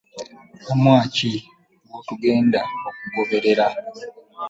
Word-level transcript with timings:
Mulamwa 0.61 0.97
ki 1.13 1.31
gwetugenda 1.87 2.59
okugoberera? 2.89 3.65